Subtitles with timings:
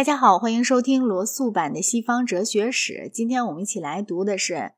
[0.00, 3.10] 大家好，欢迎收听罗素版的西方哲学史。
[3.12, 4.72] 今天我们一起来读的是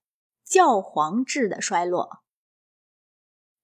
[0.44, 2.24] 教皇制的衰落。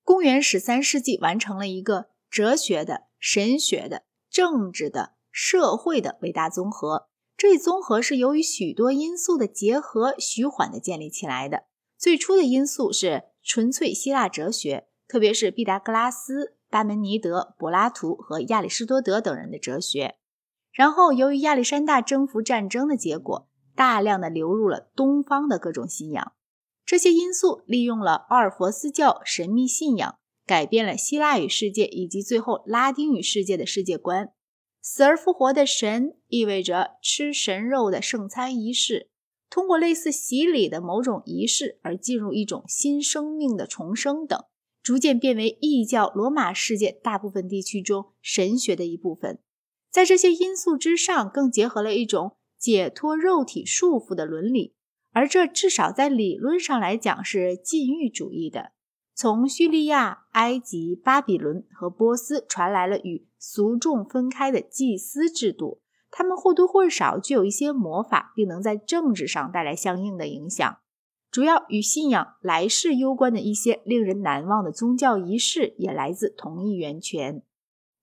[0.04, 7.08] 公元十三世纪完成了一个哲学的、神学的、政治的、社会的伟大综合。
[7.36, 11.64] 这一综合是由于许多因素的结合，徐缓的建立起来的。
[11.98, 20.17] 最初的因素是纯粹希腊哲学，特别是毕达哥拉斯、巴门尼德、柏拉图和亚里士多德等人的哲学。
[20.78, 26.34] 然后，由于亚历山大征服战争的结果，大量的流入了东方的各种信仰。
[26.86, 34.30] 这些因素利用了奥尔弗斯教神秘信仰，改变了希腊语世界以及最后拉丁语世界的世界观。
[34.80, 39.10] 死而复活的神意味着吃神肉的圣餐仪式，
[39.50, 44.44] 通过类似洗礼的某种仪式而进入一种新生命的重生等，
[44.80, 49.40] 逐渐变为异教罗马世界大部分地区中神学的一部分。
[49.98, 54.76] 在这些因素之上，更结合了一种解脱肉体束缚的伦理，
[55.12, 58.70] 而这至少在理论上来讲是禁欲主义的。
[59.12, 65.80] 从叙利亚、埃及、巴比伦和波斯传来了与俗众分开的祭司制度，
[66.12, 70.78] 他们或多或少具有一些魔法，并能在政治上带来相应的影响。
[71.32, 77.42] 主要与信仰来世攸关的一些令人难忘的宗教仪式，也来自同一源泉。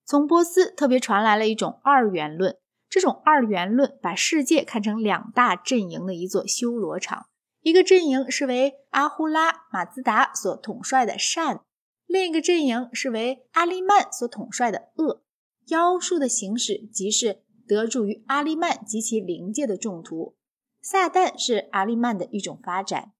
[0.05, 7.25] 从波斯特别传来了一种二元论，这种二元论把世界看成两大阵营的一座修罗场，
[7.61, 11.61] 一个阵营是为阿呼拉马兹达所统帅的善，
[12.05, 15.23] 另一个阵营是为阿利曼所统帅的恶。
[15.69, 20.35] 妖术的行使即是得助于阿利曼及其灵界的众徒，
[20.83, 23.13] 撒旦是阿利曼的一种发展。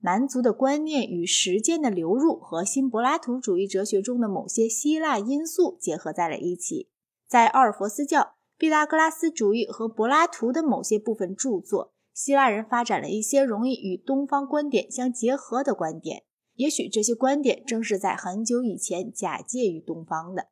[0.00, 6.88] 蛮族的观念与实践的流入和新柏拉图主义哲学中的某些希腊因素结合在了一起。
[7.26, 16.22] 在奥尔弗斯教、毕达哥拉斯主义和柏拉图的某些部分著作，希腊人发展了一些容易与东方观点相结合的观点。
[16.54, 20.46] 也许这些观点正是在很久以前假借于东方的。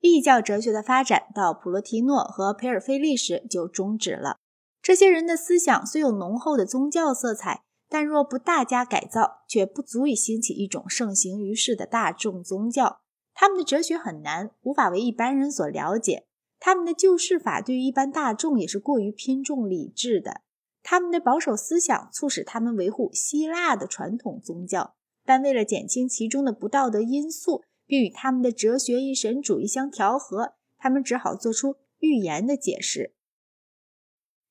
[0.00, 4.36] 异教哲学的发展到普罗提诺和培尔菲利时就终止了。
[4.82, 7.64] 这些人的思想虽有浓厚的宗教色彩。
[7.88, 13.00] 但若不大加改造，却不足以兴起一种盛行于世的大众宗教。
[13.34, 16.26] 他们的哲学很难，无法为一般人所了解。
[16.60, 20.42] 他们的救世法对于一般大众也是过于偏重理智的。
[20.82, 24.94] 他们的保守思想促使他们维护希腊的传统宗教，
[25.24, 33.14] 但为了减轻其中的不道德因素，并与他们的哲学一神主义相调和，他们只好做出预言的解释。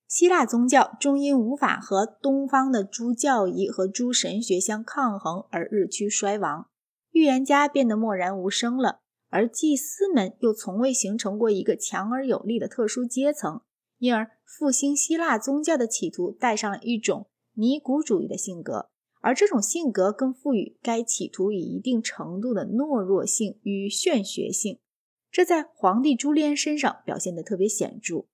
[0.07, 6.69] 希腊宗教终因无法和东方的诸教义和诸神学相抗衡而日趋衰亡，
[7.12, 13.59] 预言家变得默然无声了，而祭司们又从未形成过一个强而有力的特殊阶层，
[13.97, 18.89] 因而复兴希腊宗教的企图带上了一种尼古主义的性格，
[19.19, 24.79] 而这种性格更赋予该企图以一定程度的懦弱性与玄学性，
[25.29, 28.28] 这在皇帝朱利安身上表现得特别显著。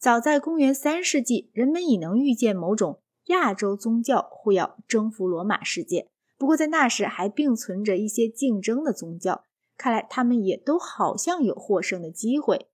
[0.00, 6.08] 早在公元三世纪，人们已能预见某种亚洲宗教会要征服罗马世界。
[6.38, 9.44] 不过，在那时还并存着一些竞争的宗教，
[9.76, 12.68] 看来他们也都好像有获胜的机会。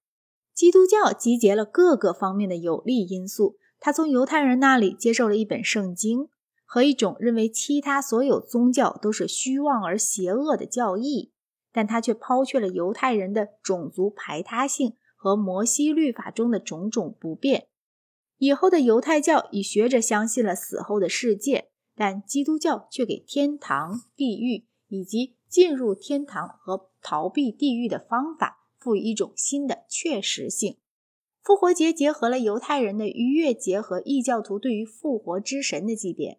[0.54, 6.28] 基督教集结了各个方面的有利因素，他从犹太人那里接受了一本圣经
[6.65, 11.32] 和一种认为其他所有宗教都是虚妄而邪恶的教义，
[11.72, 14.94] 但他却抛却了犹太人的种族排他性。
[15.16, 17.66] 和摩西律法中的种种不便，
[18.38, 30.77] 以后的犹太教已学着相信了死后的世界，但基督教却给天堂、地狱以及进入天堂和逃避地狱的方法赋予一种新的确实性。
[31.43, 36.38] 复活节结合了犹太人的逾越节和异教徒对于复活之神的祭奠，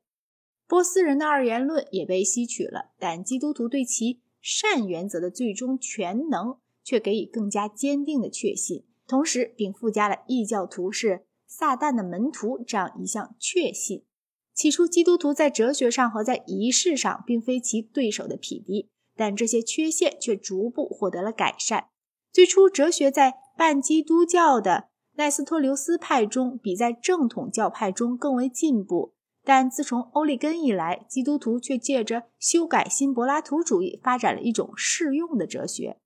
[0.67, 6.59] 波斯人的二元论也被吸取了，但基督徒对其善原则的最终全能。
[6.87, 14.05] 却给予更加坚定的确信，同时并附加了异教徒是撒旦的门徒这样一项确信。
[14.53, 21.87] 起初，基督徒在哲学上和在仪式上并非其对手的匹敌，但这些缺陷却逐步获得了改善。
[22.31, 29.13] 最初，哲学在半基督教的奈斯托留斯派中比在正统教派中更为进步，
[29.43, 35.99] 但自从欧利根以来，基督徒却借着修改新柏拉图主义，发展了一种适用的哲学。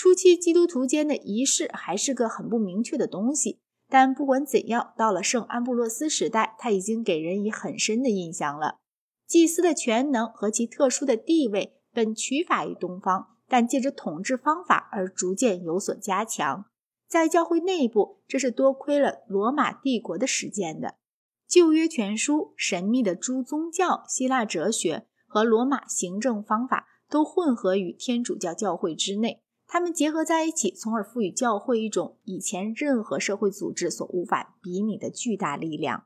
[0.00, 3.58] 初期基督徒间的仪式还是个很不明确的东西，
[3.88, 8.76] 但不管怎样，到了圣安布洛斯时代，他已经给人以很深的印象了。
[9.26, 16.66] 祭司的全能和其特殊的地位本取法于东方，但借着统治方法而逐渐有所加强。
[17.08, 20.94] 在教会内部，这是多亏了罗马帝国的实践的。
[21.48, 36.04] 旧约全书、神秘的诸宗教、希腊哲学和罗马行政方法都混合于天主教教会之内，它们结合在一起，从而赋予教会一种以前任何社会组织所无法比拟的巨大力量。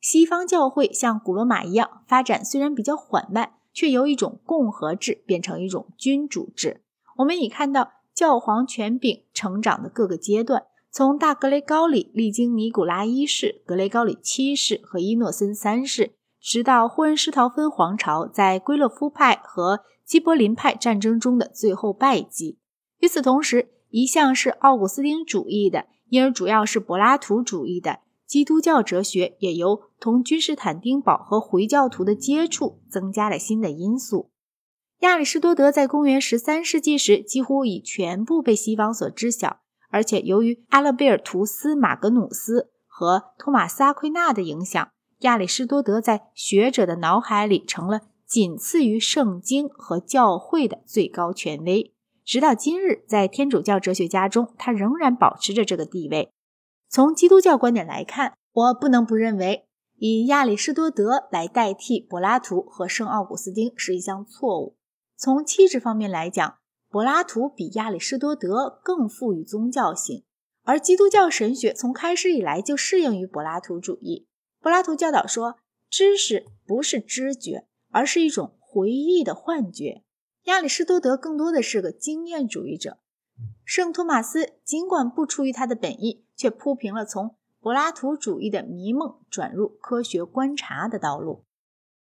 [0.00, 6.82] 西方教会像古罗马一样发展，虽然比较缓慢，却由一种共和制变成一种君主制。
[7.16, 10.66] 我们已看到教皇权柄成长的各个阶段。
[10.92, 22.58] 从大格雷高里历经尼古拉一世、格雷高里七世和伊诺森三世，直到霍恩施陶芬皇朝在归勒夫派和基柏林派战争中的最后败绩。
[23.00, 34.30] 与此同时，一向是奥古斯丁主义的，因而主要是柏拉图主义的基督教哲学，也由同君士坦丁堡和回教徒的接触增加了新的因素。
[35.00, 39.58] 亚里士多德在公元十三世纪时几乎已全部被西方所知晓。
[39.88, 44.90] 而且，由于阿勒贝尔图斯·马格努斯和托马斯·阿奎那的影响，
[45.20, 51.94] 亚里士多德在学者的脑海里成了仅次于圣经和教会的最高权威。
[52.26, 56.32] 直到今日，在天主教哲学家中，他仍然保持着这个地位。
[56.88, 59.64] 从基督教观点来看，我不能不认为
[59.94, 64.76] 以亚里士多德来代替柏拉图和圣奥古斯丁是一项错误。
[65.16, 66.58] 从气质方面来讲，
[66.90, 70.24] 柏拉图比亚里士多德更富于宗教性，
[70.64, 74.26] 而基督教神学从开始以来就适应于柏拉图主义。
[74.60, 75.58] 柏拉图教导说，
[75.88, 80.02] 知识不是知觉，而是一种回忆的幻觉。
[80.46, 82.98] 亚里士多德更多的是个经验主义者。
[83.64, 91.45] 圣托马斯尽管不出于他的本意，却铺平了从柏拉图主义的迷梦转入科学观察的道路。